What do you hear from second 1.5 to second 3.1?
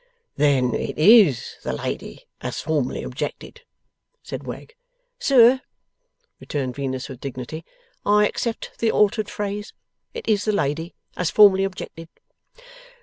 the lady as formerly